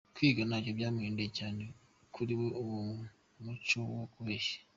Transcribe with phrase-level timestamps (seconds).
[0.15, 1.63] Kwiga ntacyo byahinduye cyane
[2.13, 2.49] kuri wa
[3.43, 4.57] muco wo kubeshya.